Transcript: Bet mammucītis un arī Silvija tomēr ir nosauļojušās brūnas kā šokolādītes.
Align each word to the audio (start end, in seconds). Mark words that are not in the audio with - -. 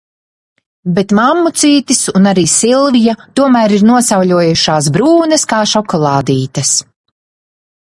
Bet 0.93 1.11
mammucītis 1.19 2.01
un 2.21 2.25
arī 2.31 2.45
Silvija 2.53 3.15
tomēr 3.41 3.77
ir 3.77 3.85
nosauļojušās 3.91 4.89
brūnas 4.97 5.47
kā 5.55 5.63
šokolādītes. 5.75 6.77